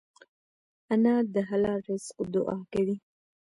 [0.93, 2.95] انا د حلال رزق دعا کوي